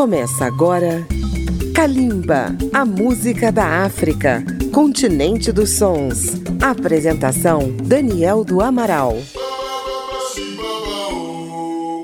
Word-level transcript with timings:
Começa 0.00 0.46
agora 0.46 1.06
Kalimba, 1.74 2.56
a 2.72 2.86
música 2.86 3.52
da 3.52 3.84
África, 3.84 4.42
continente 4.72 5.52
dos 5.52 5.76
sons. 5.76 6.40
Apresentação 6.58 7.70
Daniel 7.84 8.42
do 8.42 8.62
Amaral. 8.62 9.18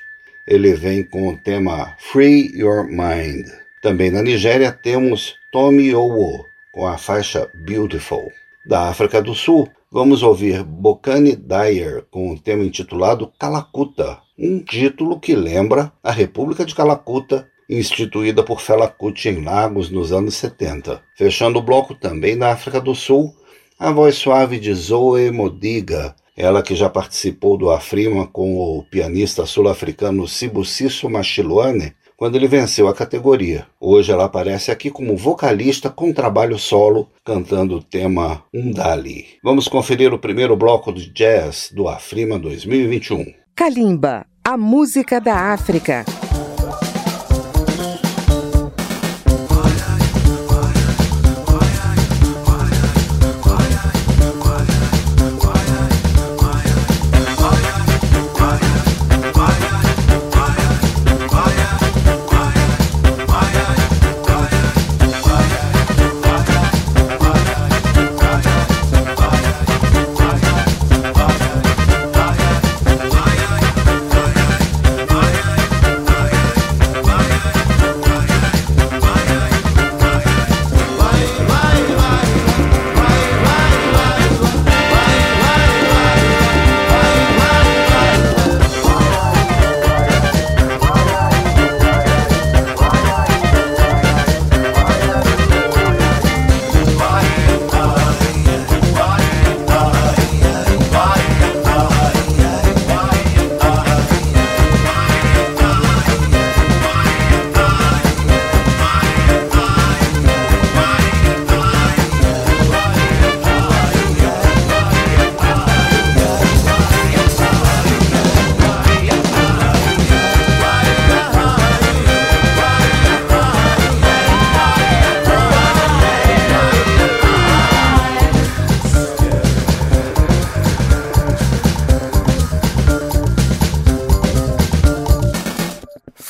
Ele 0.45 0.75
vem 0.75 1.05
com 1.05 1.29
o 1.29 1.37
tema 1.37 1.95
Free 1.99 2.51
Your 2.53 2.85
Mind. 2.85 3.47
Também 3.81 4.11
na 4.11 4.23
Nigéria 4.23 4.73
temos 4.73 5.37
Tommy 5.53 5.95
Owo, 5.95 6.45
com 6.73 6.85
a 6.85 6.99
faixa 6.99 7.49
Beautiful. 7.55 8.33
Da 8.67 8.89
África 8.89 9.23
do 9.23 9.37
Sul, 9.37 9.71
vamos 9.91 10.23
ouvir 10.23 10.63
Bokani 10.63 11.35
Dyer 11.35 12.05
com 12.11 12.31
o 12.31 12.39
tema 12.39 12.63
intitulado 12.63 13.33
Calacuta, 13.39 14.19
um 14.39 14.59
título 14.61 15.19
que 15.19 15.35
lembra 15.35 15.91
a 16.03 16.13
República 16.13 16.65
de 16.65 16.75
Calacuta, 16.75 17.49
instituída 17.69 18.43
por 18.43 18.61
Fela 18.61 18.87
Kuti 18.87 19.31
em 19.31 19.43
Lagos 19.43 19.91
nos 19.91 20.13
anos 20.13 20.35
70. 20.35 21.03
Fechando 21.17 21.59
o 21.59 21.63
bloco 21.63 21.95
também 21.95 22.37
da 22.37 22.53
África 22.53 22.81
do 22.81 22.95
Sul, 22.95 23.35
a 23.79 23.91
voz 23.91 24.17
suave 24.17 24.61
de 24.61 24.75
Zoe 24.75 25.31
Modiga, 25.31 26.15
ela 26.37 26.63
que 26.63 26.77
já 26.77 26.91
participou 26.91 27.57
do 27.57 27.71
Afrima 27.71 28.27
com 28.27 28.57
o 28.57 28.85
pianista 28.85 29.47
sul-africano 29.47 30.29
Sibusiso 30.29 31.09
Machiluane, 31.09 31.95
quando 32.19 32.35
ele 32.35 32.49
venceu 32.49 32.89
a 32.89 32.95
categoria. 32.95 33.65
Hoje 33.81 34.11
ela 34.11 34.25
aparece 34.25 34.73
aqui 34.73 34.91
como 34.91 35.17
vocalista 35.17 35.89
com 35.89 36.13
trabalho 36.13 36.59
solo, 36.59 37.09
cantando 37.25 37.77
o 37.77 37.83
tema 37.83 38.43
Undali. 38.53 39.27
Vamos 39.43 39.69
conferir 39.69 40.13
o 40.13 40.19
primeiro 40.19 40.57
bloco 40.57 40.93
de 40.93 41.09
jazz 41.11 41.71
do 41.73 41.89
Afrima 41.89 42.37
2021. 42.37 43.25
Kalimba, 43.55 44.27
a 44.45 44.57
música 44.57 45.21
da 45.21 45.53
África. 45.53 46.05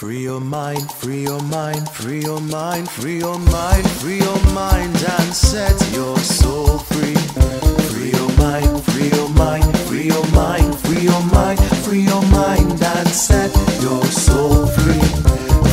Free 0.08 0.22
your 0.22 0.40
mind, 0.40 0.90
free 0.90 1.24
your 1.24 1.42
mind, 1.42 1.86
free 1.90 2.22
your 2.22 2.40
mind, 2.40 2.88
free 2.88 3.18
your 3.18 3.38
mind, 3.38 3.90
free 4.00 4.16
your 4.16 4.42
mind, 4.54 4.96
and 4.96 5.34
set 5.34 5.76
your 5.92 6.16
soul 6.16 6.78
free. 6.78 7.14
Free 7.92 8.12
your 8.12 8.30
mind, 8.38 8.82
free 8.84 9.10
your 9.10 9.28
mind, 9.28 9.78
free 9.80 10.04
your 10.04 10.26
mind, 10.28 10.78
free 10.80 11.02
your 11.02 11.22
mind, 11.24 11.60
free 11.84 12.00
your 12.00 12.22
mind, 12.32 12.82
and 12.82 13.08
set 13.08 13.54
your 13.82 14.02
soul 14.06 14.66
free. 14.68 14.98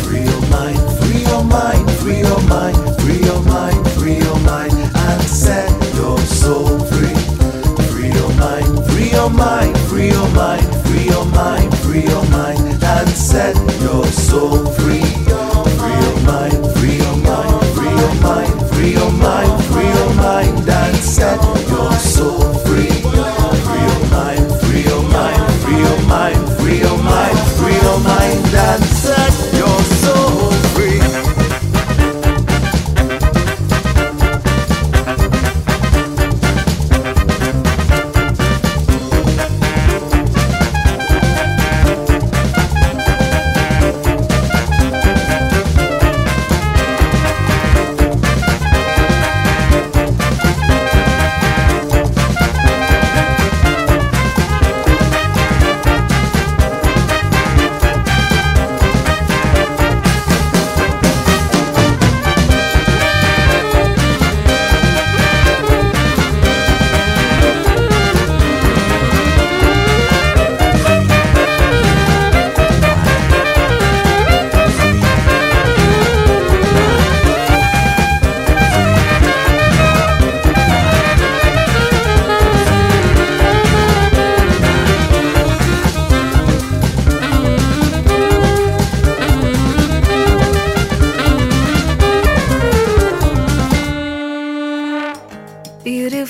Free 0.03 0.25
your 0.25 0.41
mind, 0.51 0.83
free 0.99 1.23
your 1.23 1.43
mind, 1.45 1.89
free 2.01 2.19
your 2.19 2.41
mind, 2.41 2.75
free 2.99 3.23
your 3.23 3.41
mind, 3.43 3.87
free 3.91 4.17
your 4.17 4.39
mind, 4.41 4.73
and 4.73 5.21
set 5.23 5.71
your 5.95 6.19
soul 6.19 6.77
free. 6.91 7.15
Free 7.87 8.11
your 8.11 8.31
mind, 8.33 8.85
free 8.89 9.11
your 9.11 9.29
mind, 9.29 9.77
free 9.87 10.09
your 10.09 10.29
mind, 10.35 10.67
free 10.83 11.05
your 11.05 11.25
mind, 11.27 11.77
free 11.77 12.03
your 12.03 12.25
mind 12.31 12.54
set 13.15 13.55
your 13.81 14.05
soul 14.07 14.65
free. 14.73 15.01
Free 15.01 15.95
your 16.03 16.19
mind, 16.25 16.71
free 16.75 16.97
your 16.97 17.15
mind, 17.17 17.65
free 17.73 17.89
your 17.89 18.13
mind, 18.21 18.69
free 18.69 18.91
your 18.91 19.11
mind, 19.11 19.63
free 19.65 19.87
your 19.87 20.13
mind, 20.15 20.69
and 20.69 20.95
set 20.97 21.41
your 21.69 21.91
soul 21.93 22.53
free. 22.65 22.87
Free 22.91 23.81
your 23.87 24.09
mind, 24.11 24.59
free 24.61 24.83
your 24.83 25.03
mind, 25.09 25.53
free 25.63 25.79
your 25.79 26.01
mind, 26.07 26.49
free 26.59 26.79
your 26.79 26.97
mind, 26.97 27.39
free 27.57 27.75
your 27.81 27.99
mind, 27.99 28.53
and 28.53 28.83
set. 28.83 29.14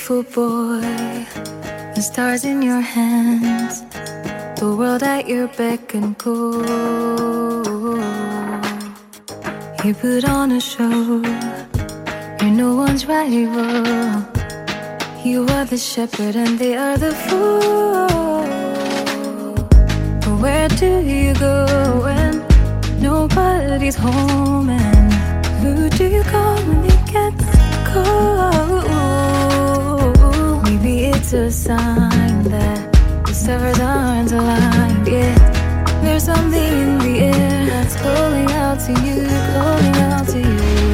Boy, 0.08 0.82
the 1.96 2.00
stars 2.00 2.46
in 2.46 2.62
your 2.62 2.80
hands, 2.80 3.82
the 4.60 4.76
world 4.78 5.02
at 5.02 5.28
your 5.28 5.48
beck 5.48 5.96
and 5.96 6.16
call. 6.16 6.62
You 9.84 9.94
put 9.96 10.26
on 10.26 10.52
a 10.52 10.62
show, 10.62 11.24
you're 12.40 12.52
no 12.52 12.76
one's 12.76 13.08
rival. 13.08 14.24
You 15.24 15.48
are 15.50 15.66
the 15.66 15.78
shepherd 15.78 16.36
and 16.36 16.60
they 16.60 16.76
are 16.78 16.98
the 17.00 17.14
fool. 17.26 18.44
But 20.22 20.40
where 20.40 20.70
do 20.70 21.00
you 21.02 21.34
go 21.34 21.66
when 22.04 22.44
nobody's 23.02 23.96
home? 23.96 24.70
And 24.70 25.46
who 25.62 25.90
do 25.90 26.06
you 26.08 26.22
call 26.24 26.58
when 26.58 26.86
it 26.86 27.06
gets 27.12 27.44
cold? 27.92 28.85
It's 31.26 31.34
a 31.34 31.50
sign 31.50 32.44
that 32.44 32.94
the 33.26 33.34
stars 33.34 33.80
aren't 33.80 34.32
aligned. 34.32 35.08
Yeah, 35.08 36.02
there's 36.04 36.26
something 36.26 36.54
in 36.54 37.00
the 37.00 37.18
air 37.18 37.66
that's 37.66 37.96
calling 37.96 38.52
out 38.52 38.80
to 38.82 38.92
you, 39.04 39.26
calling 39.56 39.96
out 40.04 40.28
to 40.28 40.40
you. 40.40 40.85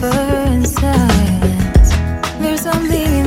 whisper 0.00 0.52
in 0.52 0.64
silence. 0.64 1.90
There's 2.40 2.60
something. 2.60 3.19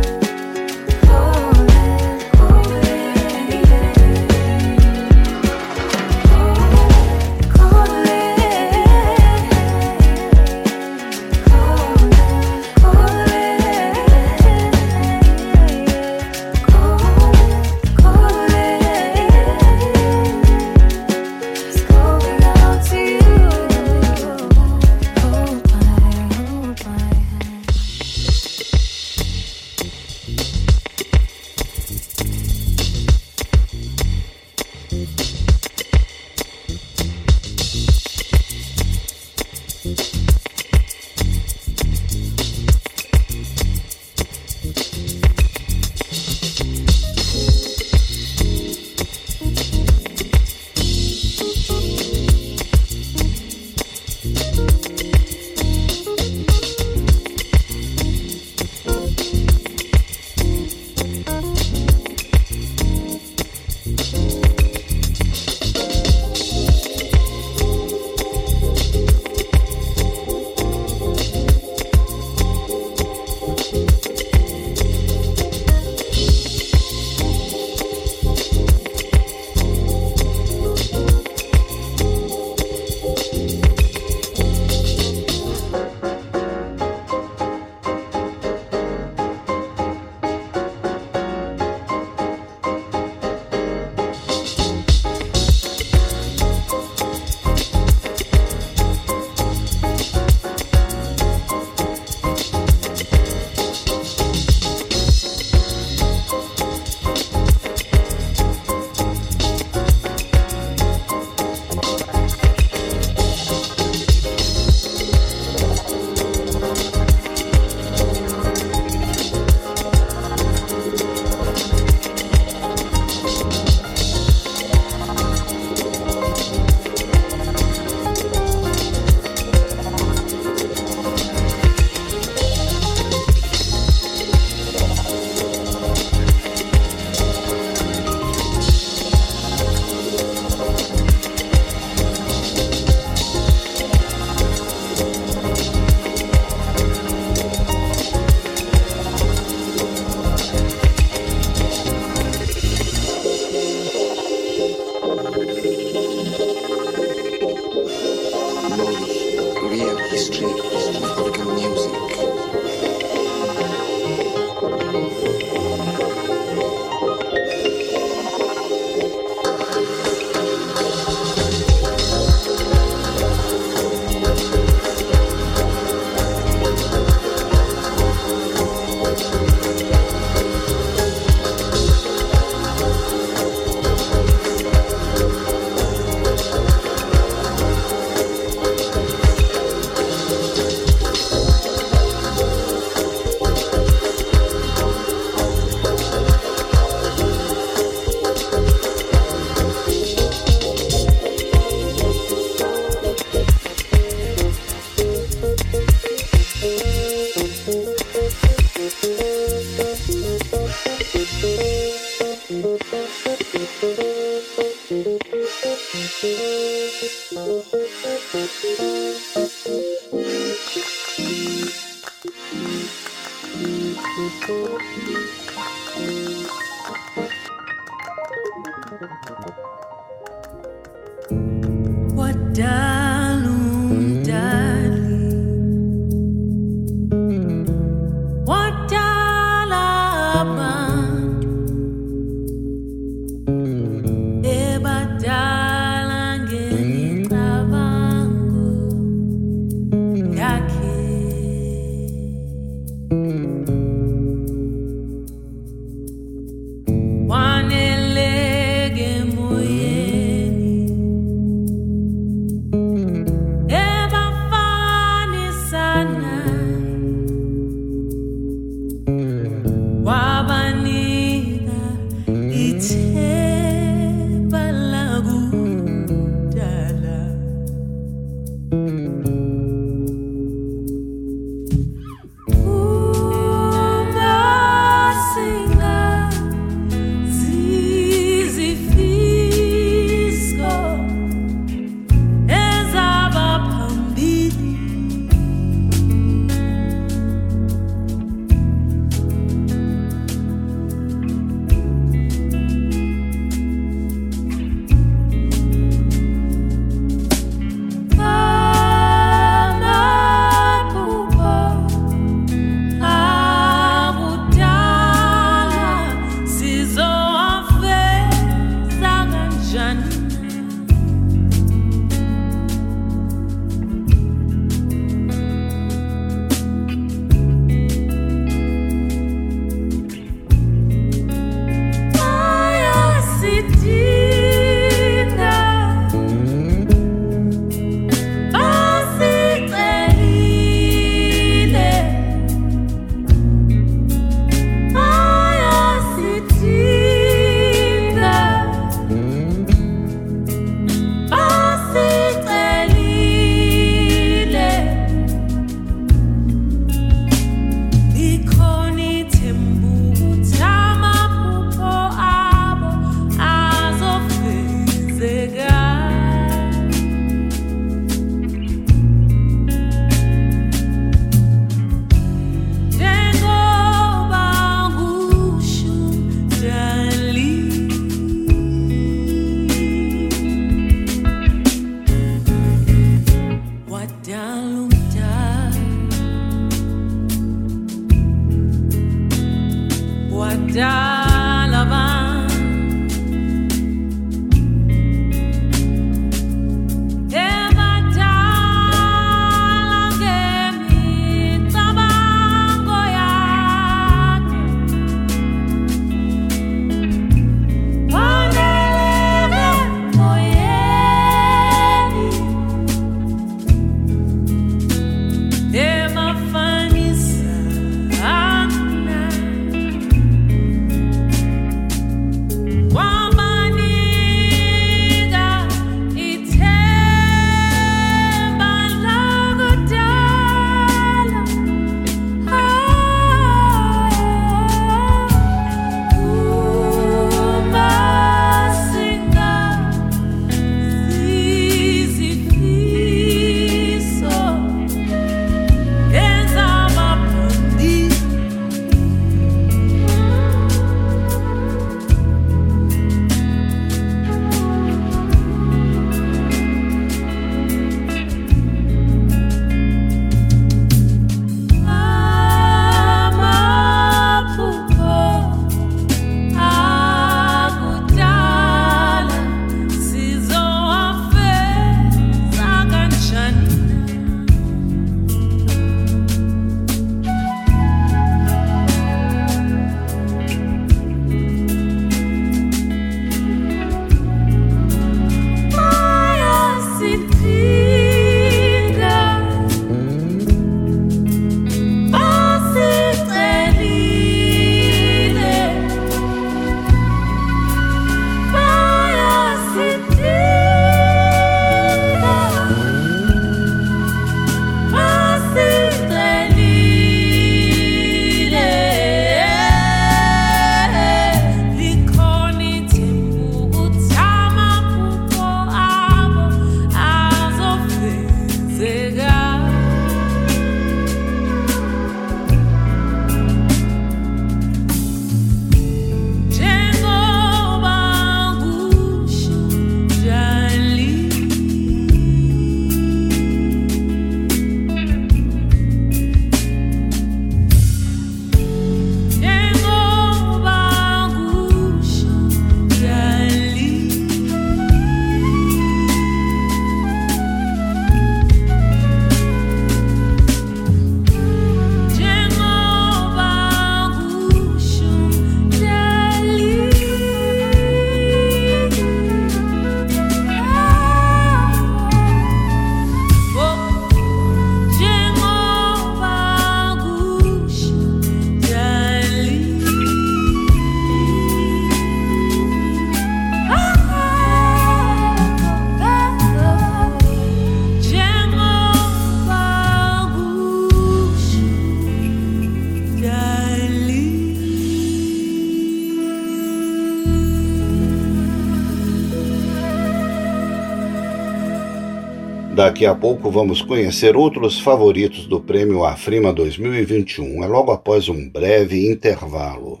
Daqui 592.74 593.06
a 593.06 593.14
pouco 593.14 593.52
vamos 593.52 593.80
conhecer 593.82 594.36
outros 594.36 594.80
favoritos 594.80 595.46
do 595.46 595.60
Prêmio 595.60 596.04
Afrima 596.04 596.52
2021. 596.52 597.62
É 597.62 597.68
logo 597.68 597.92
após 597.92 598.28
um 598.28 598.48
breve 598.50 599.08
intervalo. 599.08 600.00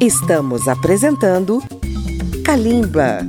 Estamos 0.00 0.66
apresentando 0.66 1.62
Kalimba. 2.42 3.28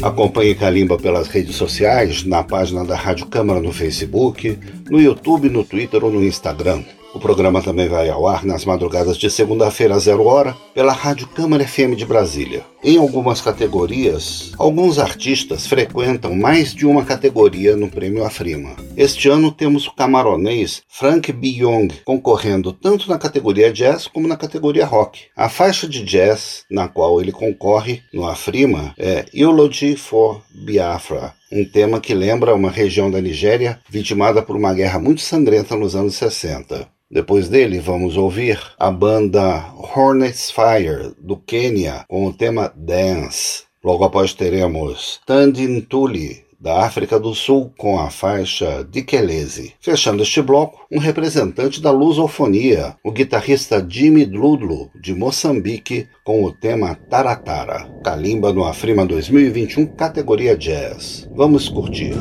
Acompanhe 0.00 0.54
Kalimba 0.54 0.96
pelas 0.96 1.26
redes 1.26 1.56
sociais, 1.56 2.24
na 2.24 2.44
página 2.44 2.84
da 2.84 2.94
Rádio 2.94 3.26
Câmara 3.26 3.60
no 3.60 3.72
Facebook, 3.72 4.56
no 4.88 5.00
YouTube, 5.00 5.48
no 5.48 5.64
Twitter 5.64 6.04
ou 6.04 6.12
no 6.12 6.22
Instagram. 6.22 6.84
O 7.14 7.20
programa 7.20 7.60
também 7.60 7.88
vai 7.88 8.08
ao 8.08 8.26
ar 8.26 8.42
nas 8.42 8.64
madrugadas 8.64 9.18
de 9.18 9.30
segunda-feira, 9.30 9.98
zero 9.98 10.24
hora, 10.24 10.56
pela 10.74 10.94
Rádio 10.94 11.28
Câmara 11.28 11.66
FM 11.66 11.94
de 11.94 12.06
Brasília. 12.06 12.64
Em 12.82 12.96
algumas 12.96 13.40
categorias, 13.40 14.52
alguns 14.58 14.98
artistas 14.98 15.66
frequentam 15.66 16.34
mais 16.34 16.74
de 16.74 16.86
uma 16.86 17.04
categoria 17.04 17.76
no 17.76 17.88
Prêmio 17.88 18.24
Afrima. 18.24 18.74
Este 18.96 19.28
ano 19.28 19.52
temos 19.52 19.86
o 19.86 19.92
camaronês 19.94 20.82
Frank 20.88 21.30
Byong 21.30 21.92
concorrendo 22.02 22.72
tanto 22.72 23.08
na 23.10 23.18
categoria 23.18 23.70
jazz 23.70 24.08
como 24.08 24.26
na 24.26 24.36
categoria 24.36 24.86
rock. 24.86 25.20
A 25.36 25.50
faixa 25.50 25.86
de 25.86 26.02
jazz 26.02 26.64
na 26.70 26.88
qual 26.88 27.20
ele 27.20 27.30
concorre 27.30 28.00
no 28.12 28.26
Afrima 28.26 28.94
é 28.98 29.26
Eulogy 29.34 29.96
for 29.96 30.40
Biafra, 30.50 31.34
um 31.52 31.64
tema 31.64 32.00
que 32.00 32.14
lembra 32.14 32.54
uma 32.54 32.70
região 32.70 33.10
da 33.10 33.20
Nigéria 33.20 33.78
vitimada 33.88 34.42
por 34.42 34.56
uma 34.56 34.72
guerra 34.72 34.98
muito 34.98 35.20
sangrenta 35.20 35.76
nos 35.76 35.94
anos 35.94 36.14
60. 36.14 36.91
Depois 37.12 37.46
dele, 37.46 37.78
vamos 37.78 38.16
ouvir 38.16 38.58
a 38.78 38.90
banda 38.90 39.66
Hornets 39.94 40.50
Fire, 40.50 41.12
do 41.20 41.36
Quênia, 41.36 42.06
com 42.08 42.26
o 42.26 42.32
tema 42.32 42.72
Dance. 42.74 43.64
Logo 43.84 44.02
após 44.02 44.32
teremos 44.32 45.20
Tandin 45.26 45.82
Tuli, 45.82 46.42
da 46.58 46.86
África 46.86 47.20
do 47.20 47.34
Sul, 47.34 47.70
com 47.76 48.00
a 48.00 48.08
faixa 48.08 48.86
Dikelese. 48.90 49.74
Fechando 49.78 50.22
este 50.22 50.40
bloco, 50.40 50.86
um 50.90 50.98
representante 50.98 51.82
da 51.82 51.90
lusofonia, 51.90 52.96
o 53.04 53.12
guitarrista 53.12 53.84
Jimmy 53.86 54.24
Dludlo, 54.24 54.88
de 54.98 55.14
Moçambique, 55.14 56.08
com 56.24 56.42
o 56.44 56.52
tema 56.52 56.94
Taratara. 56.94 57.90
Kalimba 58.02 58.54
no 58.54 58.64
Afrima 58.64 59.04
2021, 59.04 59.84
categoria 59.84 60.56
Jazz. 60.56 61.28
Vamos 61.34 61.68
curtir. 61.68 62.14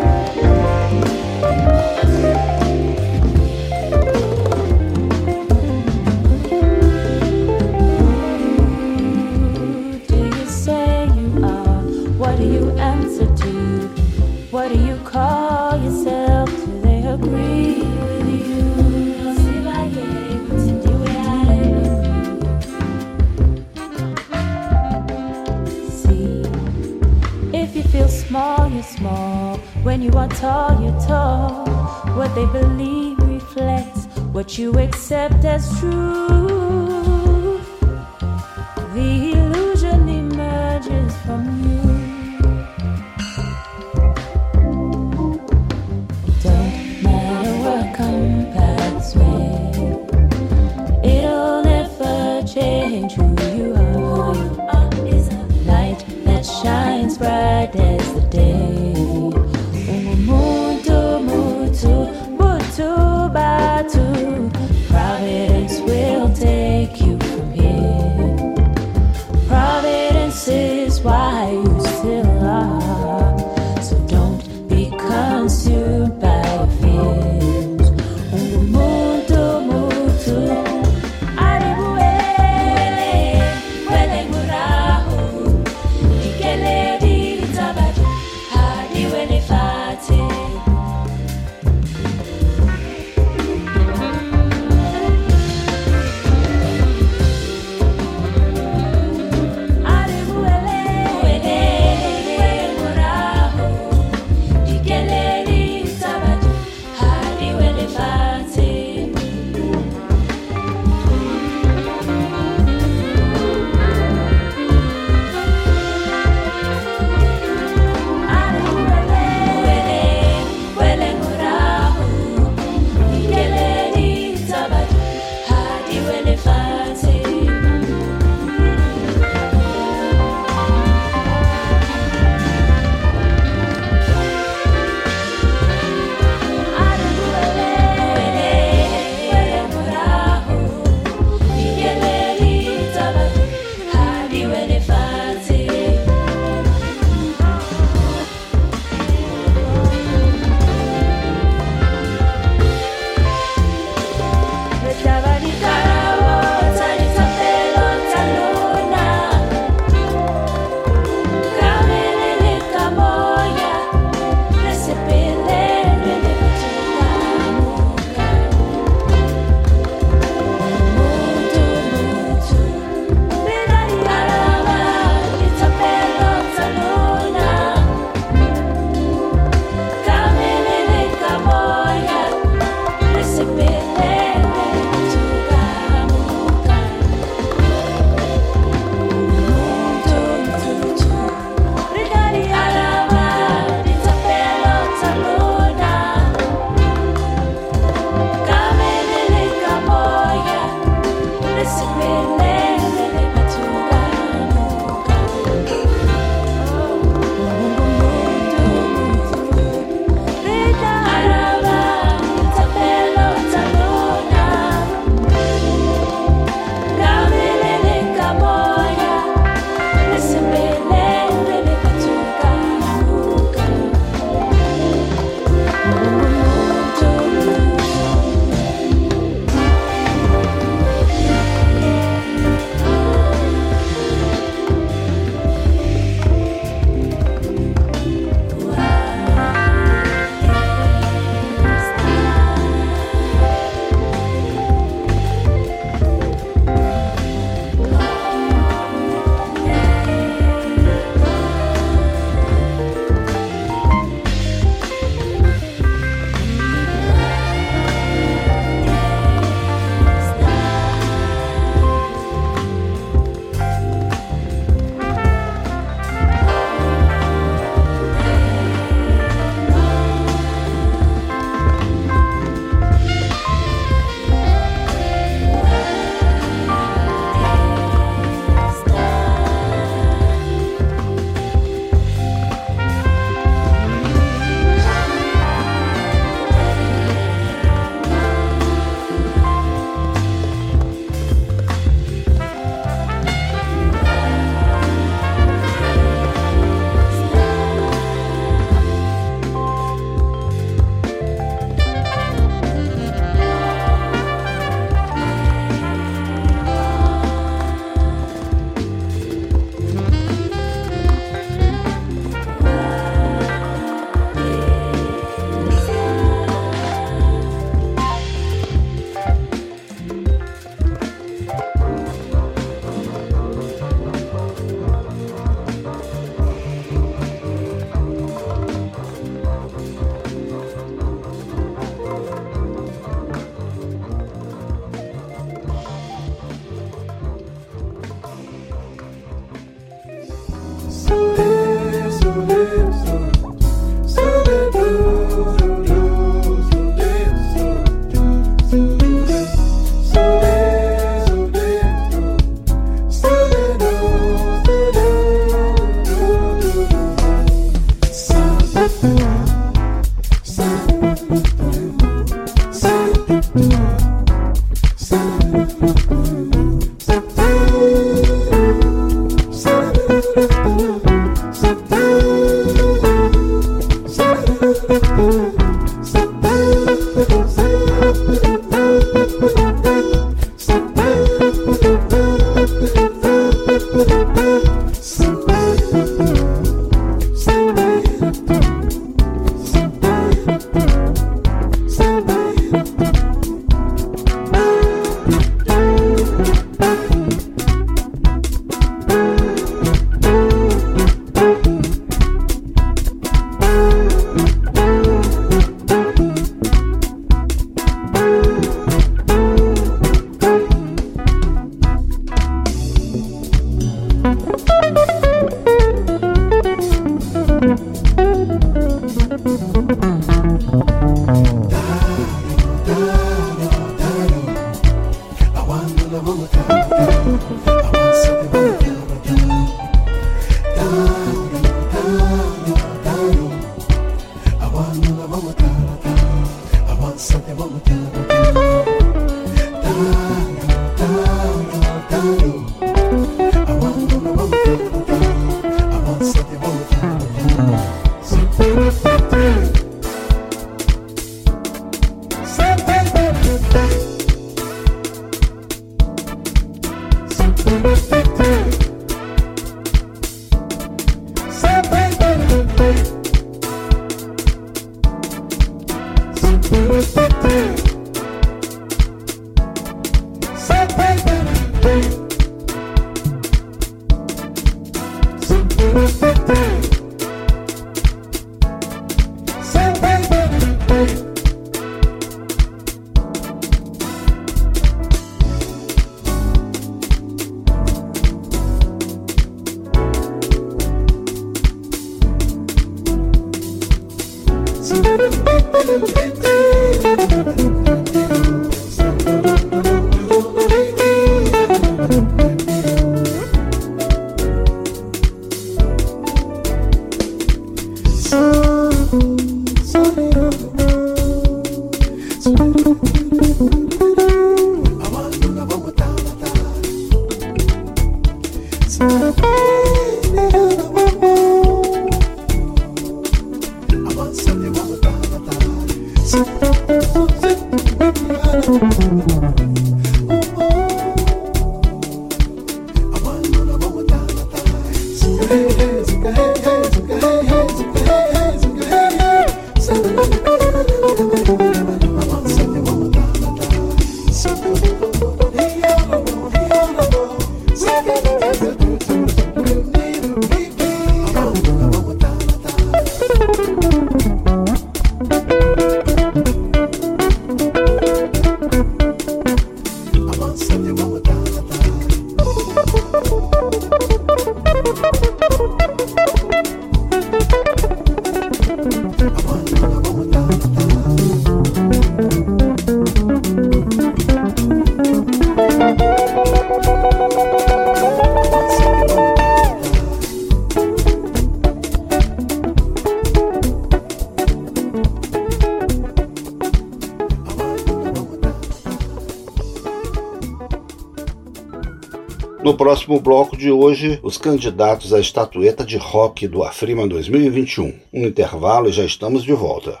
Bloco 593.22 593.56
de 593.56 593.70
hoje, 593.70 594.18
os 594.22 594.36
candidatos 594.36 595.14
à 595.14 595.20
estatueta 595.20 595.84
de 595.84 595.96
rock 595.96 596.48
do 596.48 596.64
Afrima 596.64 597.06
2021. 597.06 597.94
Um 598.12 598.26
intervalo 598.26 598.88
e 598.88 598.92
já 598.92 599.04
estamos 599.04 599.44
de 599.44 599.52
volta. 599.52 600.00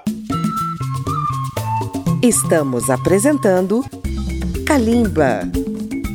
Estamos 2.20 2.90
apresentando 2.90 3.84
Kalimba. 4.66 5.61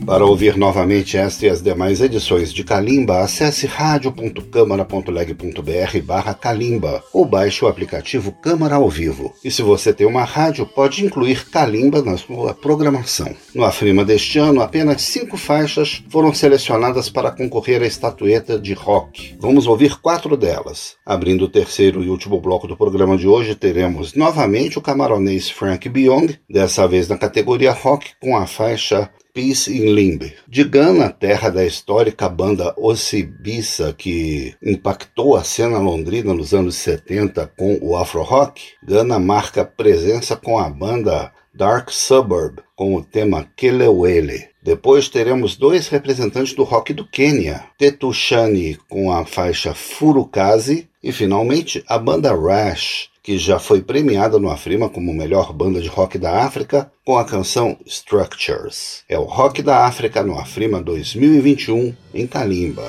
Para 0.08 0.26
ouvir 0.26 0.56
novamente 0.56 1.18
esta 1.18 1.46
e 1.46 1.50
as 1.50 1.62
demais 1.62 2.00
edições 2.00 2.54
de 2.54 2.64
Kalimba, 2.64 3.20
acesse 3.20 3.68
radio.câmara.leg.br 3.68 6.02
barra 6.02 6.34
Kalimba 6.34 7.04
ou 7.12 7.26
baixe 7.26 7.66
o 7.66 7.68
aplicativo 7.68 8.32
Câmara 8.32 8.76
ao 8.76 8.90
Vivo. 8.90 9.34
E 9.44 9.52
se 9.52 9.62
você 9.62 9.92
tem 9.92 10.08
uma 10.08 10.24
rádio, 10.24 10.66
pode 10.66 11.04
incluir 11.04 11.50
Kalimba 11.50 12.02
na 12.02 12.16
sua 12.16 12.54
programação. 12.54 13.36
No 13.54 13.66
Afrima 13.66 14.06
deste 14.06 14.40
ano, 14.40 14.62
apenas 14.62 15.02
cinco 15.02 15.36
faixas 15.36 16.02
foram 16.08 16.34
selecionadas 16.34 17.10
para 17.10 17.30
concorrer 17.30 17.82
à 17.82 17.86
estatueta 17.86 18.58
de 18.58 18.74
rock. 18.74 19.27
Vamos 19.40 19.68
ouvir 19.68 20.00
quatro 20.02 20.36
delas. 20.36 20.96
Abrindo 21.06 21.46
o 21.46 21.48
terceiro 21.48 22.04
e 22.04 22.10
último 22.10 22.42
bloco 22.42 22.68
do 22.68 22.76
programa 22.76 23.16
de 23.16 23.28
hoje, 23.28 23.54
teremos 23.54 24.16
novamente 24.16 24.80
o 24.80 24.82
camaronês 24.82 25.48
Frank 25.48 25.88
Biong, 25.88 26.40
dessa 26.50 26.88
vez 26.88 27.08
na 27.08 27.18
categoria 27.18 27.72
rock 27.72 28.14
com 28.20 28.36
a 28.36 28.48
faixa 28.48 29.12
Peace 29.36 29.72
in 29.72 29.94
Limbe. 29.94 30.34
De 30.48 30.64
Gana, 30.64 31.12
terra 31.12 31.52
da 31.52 31.64
histórica 31.64 32.28
banda 32.28 32.74
Ocibissa, 32.76 33.94
que 33.94 34.56
impactou 34.64 35.36
a 35.36 35.44
cena 35.44 35.78
londrina 35.78 36.34
nos 36.34 36.56
anos 36.56 36.76
70 36.78 37.46
com 37.56 37.78
o 37.80 37.96
Afro 37.96 38.24
Rock, 38.24 38.64
Gana 38.84 39.20
marca 39.20 39.64
presença 39.64 40.36
com 40.36 40.58
a 40.58 40.68
banda 40.68 41.32
Dark 41.58 41.90
Suburb, 41.90 42.60
com 42.76 42.96
o 42.96 43.04
tema 43.04 43.48
Kelewele. 43.56 44.46
Depois 44.62 45.10
teremos 45.10 45.56
dois 45.56 45.88
representantes 45.88 46.54
do 46.54 46.64
rock 46.64 46.94
do 46.94 47.04
Quênia, 47.04 47.64
Tetushani 47.80 48.78
com 48.88 49.12
a 49.12 49.26
faixa 49.26 49.74
Furukazi 49.74 50.88
E 51.02 51.12
finalmente, 51.12 51.84
a 51.88 51.98
banda 51.98 52.36
Rash, 52.36 53.10
que 53.24 53.40
já 53.40 53.58
foi 53.58 53.82
premiada 53.82 54.38
no 54.38 54.52
Afrima 54.52 54.88
como 54.88 55.14
melhor 55.14 55.52
banda 55.52 55.82
de 55.82 55.88
rock 55.88 56.20
da 56.20 56.44
África 56.44 56.92
com 57.04 57.18
a 57.18 57.26
canção 57.26 57.76
Structures. 57.86 59.04
É 59.10 59.18
o 59.18 59.24
Rock 59.24 59.64
da 59.64 59.86
África 59.86 60.22
no 60.22 60.38
Afrima 60.38 60.82
2021 60.82 61.96
em 62.14 62.28
Kalimba. 62.28 62.88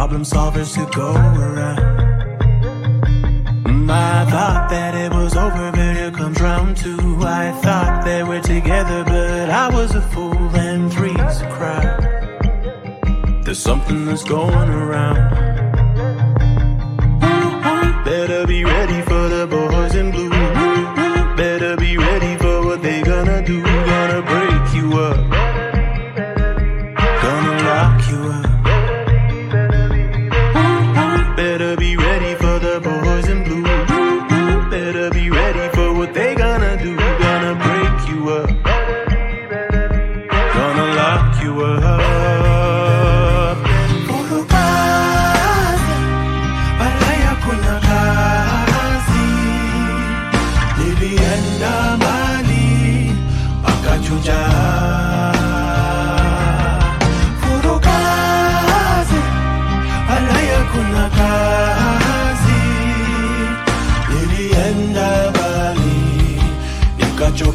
Problem 0.00 0.22
solvers 0.22 0.72
to 0.72 0.86
go 0.96 1.12
around. 1.12 1.78
Mm, 3.66 3.90
I 3.90 4.24
thought 4.30 4.70
that 4.70 4.94
it 4.94 5.12
was 5.12 5.36
over, 5.36 5.70
but 5.72 5.94
here 5.94 6.10
comes 6.10 6.40
round 6.40 6.78
two. 6.78 7.18
I 7.20 7.52
thought 7.62 8.06
they 8.06 8.22
were 8.22 8.40
together, 8.40 9.04
but 9.04 9.50
I 9.50 9.68
was 9.68 9.94
a 9.94 10.00
fool, 10.00 10.56
and 10.56 10.90
three's 10.90 11.36
a 11.42 11.48
crowd. 11.56 12.00
There's 13.44 13.58
something 13.58 14.06
that's 14.06 14.24
going 14.24 14.70
around. 14.70 15.20
Better 18.02 18.46
be 18.46 18.64
ready 18.64 19.02
for 19.02 19.19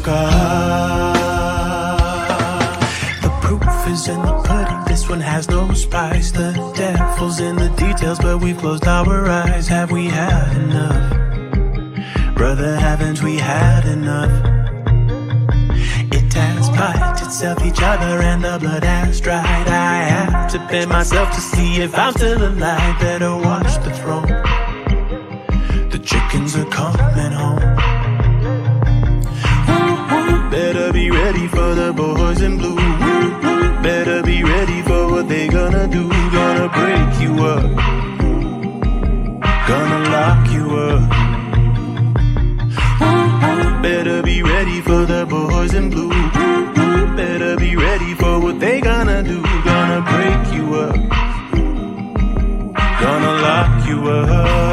nikachoka. 0.06 1.22
The 3.22 3.30
proof 3.40 3.88
is 3.88 4.08
in 4.08 4.20
the 4.22 4.42
pudding. 4.44 4.84
This 4.86 5.08
one 5.08 5.20
has 5.20 5.48
no 5.48 5.72
spice. 5.74 6.32
The 6.32 6.52
devil's 6.76 7.40
in 7.40 7.56
the 7.56 7.68
details, 7.70 8.18
but 8.18 8.38
we've 8.38 8.58
closed 8.58 8.86
our 8.86 9.26
eyes. 9.28 9.68
Have 9.68 9.90
we 9.90 10.06
had 10.06 10.56
enough? 10.56 12.34
Brother, 12.34 12.76
haven't 12.76 13.22
we 13.22 13.36
had 13.36 13.86
enough? 13.86 14.30
It 16.12 16.32
has 16.34 16.68
bite 16.70 17.22
itself 17.22 17.64
each 17.64 17.82
other 17.82 18.20
and 18.20 18.44
the 18.44 18.58
blood 18.58 18.84
has 18.84 19.20
dried. 19.20 19.68
I 19.68 20.02
have 20.04 20.50
to 20.52 20.58
bend 20.70 20.90
myself 20.90 21.34
to 21.34 21.40
see 21.40 21.80
if 21.80 21.96
I'm 21.98 22.12
still 22.12 22.46
alive. 22.46 23.00
Better 23.00 23.36
watch. 23.36 23.72
The 23.84 23.95
Gonna 39.66 40.00
lock 40.10 40.48
you 40.52 40.78
up. 40.78 41.10
Better 43.82 44.22
be 44.22 44.42
ready 44.42 44.80
for 44.80 45.04
the 45.06 45.26
boys 45.28 45.74
in 45.74 45.90
blue. 45.90 46.10
Better 47.16 47.56
be 47.56 47.74
ready 47.74 48.14
for 48.14 48.38
what 48.38 48.60
they 48.60 48.80
gonna 48.80 49.24
do. 49.24 49.42
Gonna 49.64 50.02
break 50.12 50.54
you 50.54 50.74
up. 50.74 50.94
Gonna 53.00 53.32
lock 53.42 53.88
you 53.88 54.08
up. 54.08 54.65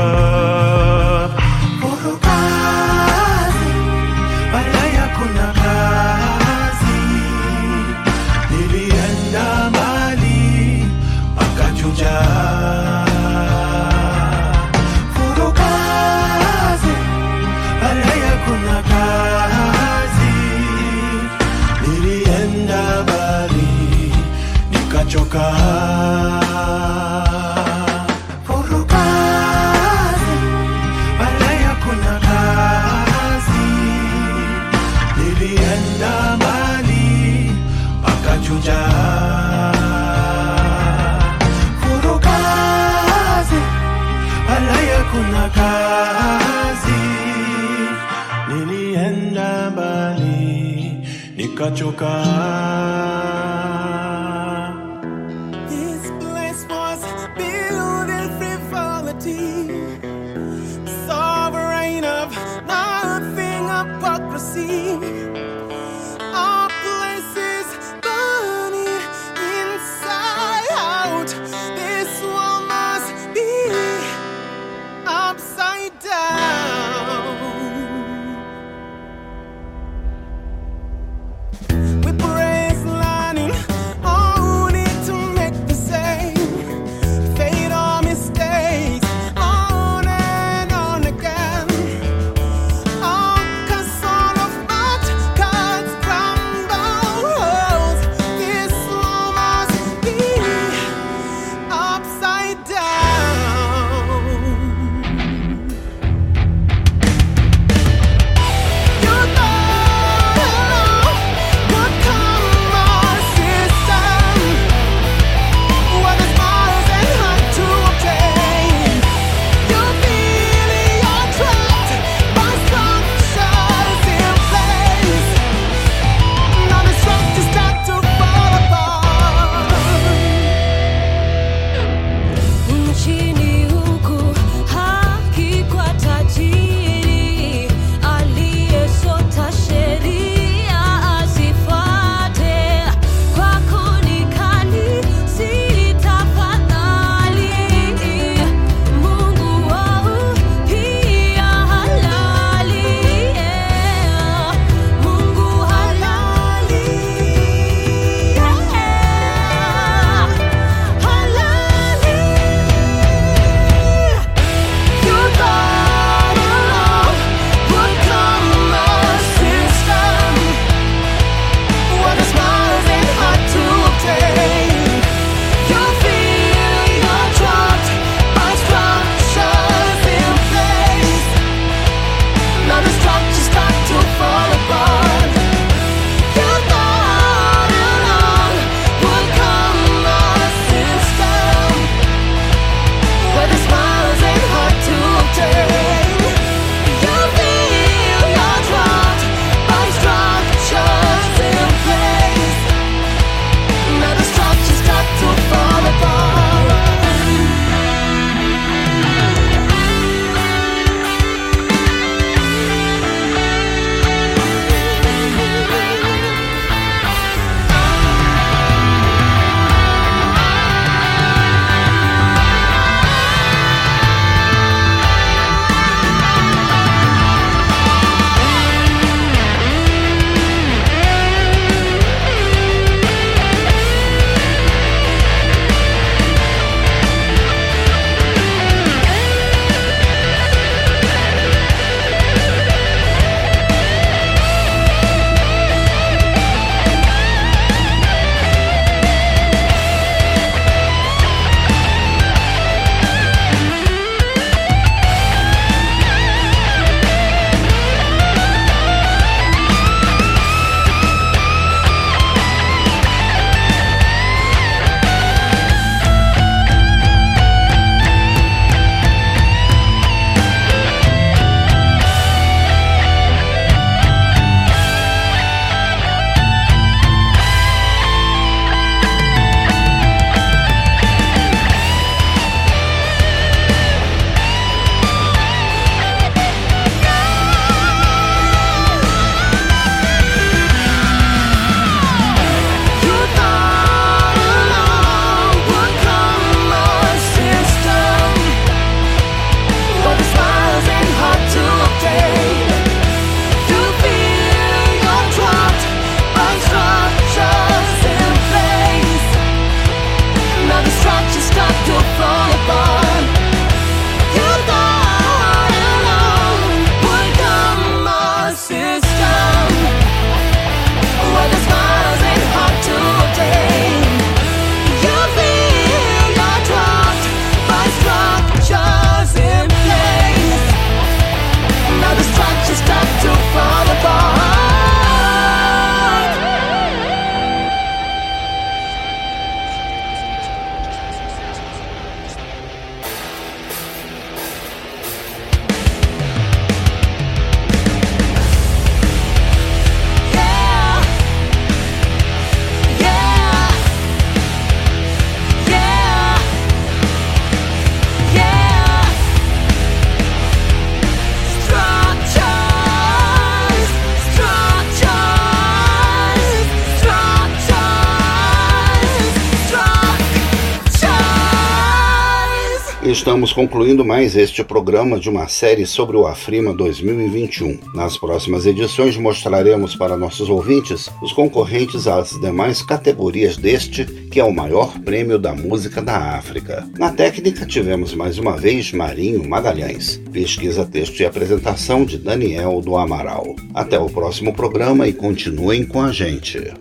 Estamos 373.33 373.51
concluindo 373.51 374.05
mais 374.05 374.35
este 374.35 374.63
programa 374.63 375.19
de 375.19 375.27
uma 375.27 375.47
série 375.47 375.87
sobre 375.87 376.15
o 376.15 376.27
Afrima 376.27 376.71
2021. 376.71 377.79
Nas 377.95 378.15
próximas 378.15 378.67
edições 378.67 379.17
mostraremos 379.17 379.95
para 379.95 380.15
nossos 380.15 380.49
ouvintes 380.49 381.09
os 381.19 381.33
concorrentes 381.33 382.05
às 382.05 382.39
demais 382.39 382.83
categorias 382.83 383.57
deste, 383.57 384.05
que 384.05 384.39
é 384.39 384.43
o 384.43 384.53
maior 384.53 384.99
prêmio 384.99 385.39
da 385.39 385.51
música 385.51 385.99
da 385.99 386.37
África. 386.37 386.87
Na 386.95 387.11
técnica 387.11 387.65
tivemos 387.65 388.13
mais 388.13 388.37
uma 388.37 388.55
vez 388.55 388.91
Marinho 388.91 389.49
Magalhães. 389.49 390.21
Pesquisa, 390.31 390.85
texto 390.85 391.19
e 391.21 391.25
apresentação 391.25 392.05
de 392.05 392.19
Daniel 392.19 392.81
do 392.81 392.95
Amaral. 392.95 393.55
Até 393.73 393.97
o 393.97 394.11
próximo 394.11 394.53
programa 394.53 395.07
e 395.07 395.13
continuem 395.13 395.83
com 395.83 395.99
a 395.99 396.11
gente. 396.11 396.71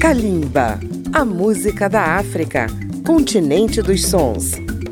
Kalimba, 0.00 0.80
a 1.12 1.24
música 1.24 1.88
da 1.88 2.16
África, 2.16 2.66
continente 3.06 3.80
dos 3.80 4.04
sons. 4.06 4.54